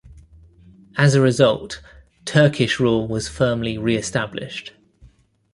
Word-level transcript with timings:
As 0.97 1.13
a 1.13 1.21
result, 1.21 1.79
Turkish 2.25 2.79
rule 2.79 3.07
was 3.07 3.27
firmly 3.27 3.77
reestablished. 3.77 4.73